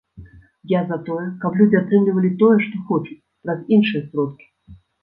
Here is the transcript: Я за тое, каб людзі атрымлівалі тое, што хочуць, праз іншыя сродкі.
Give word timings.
Я 0.71 0.79
за 0.91 0.97
тое, 1.09 1.27
каб 1.45 1.59
людзі 1.61 1.79
атрымлівалі 1.83 2.33
тое, 2.43 2.57
што 2.67 2.83
хочуць, 2.91 3.23
праз 3.45 3.59
іншыя 3.79 4.01
сродкі. 4.11 4.45